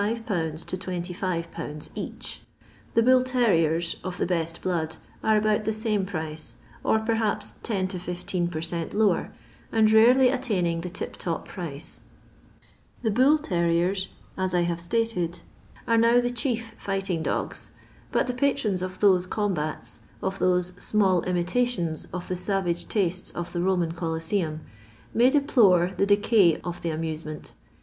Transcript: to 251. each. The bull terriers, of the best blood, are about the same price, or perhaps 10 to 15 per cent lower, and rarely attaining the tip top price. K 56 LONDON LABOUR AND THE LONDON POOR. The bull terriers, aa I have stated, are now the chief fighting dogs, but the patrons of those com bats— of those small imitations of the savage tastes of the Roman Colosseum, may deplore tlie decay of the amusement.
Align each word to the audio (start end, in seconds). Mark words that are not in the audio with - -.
to 0.01 0.57
251. 0.79 1.81
each. 1.93 2.41
The 2.95 3.03
bull 3.03 3.21
terriers, 3.21 3.97
of 4.03 4.17
the 4.17 4.25
best 4.25 4.63
blood, 4.63 4.95
are 5.23 5.37
about 5.37 5.63
the 5.65 5.73
same 5.73 6.07
price, 6.07 6.55
or 6.83 6.97
perhaps 7.01 7.53
10 7.61 7.87
to 7.89 7.99
15 7.99 8.47
per 8.47 8.61
cent 8.61 8.95
lower, 8.95 9.31
and 9.71 9.91
rarely 9.91 10.29
attaining 10.29 10.81
the 10.81 10.89
tip 10.89 11.17
top 11.17 11.47
price. 11.47 12.01
K 12.01 12.01
56 13.03 13.03
LONDON 13.05 13.11
LABOUR 13.11 13.13
AND 13.13 13.13
THE 13.13 13.23
LONDON 13.23 13.37
POOR. 13.37 13.45
The 13.45 13.51
bull 13.51 13.57
terriers, 13.59 14.07
aa 14.39 14.57
I 14.57 14.61
have 14.63 14.81
stated, 14.81 15.39
are 15.87 15.97
now 15.99 16.19
the 16.19 16.31
chief 16.31 16.73
fighting 16.79 17.21
dogs, 17.21 17.69
but 18.11 18.25
the 18.25 18.33
patrons 18.33 18.81
of 18.81 18.99
those 19.01 19.27
com 19.27 19.53
bats— 19.53 19.99
of 20.23 20.39
those 20.39 20.73
small 20.81 21.21
imitations 21.25 22.07
of 22.11 22.27
the 22.27 22.35
savage 22.35 22.87
tastes 22.87 23.29
of 23.29 23.53
the 23.53 23.61
Roman 23.61 23.91
Colosseum, 23.91 24.61
may 25.13 25.29
deplore 25.29 25.91
tlie 25.95 26.07
decay 26.07 26.59
of 26.63 26.81
the 26.81 26.89
amusement. 26.89 27.53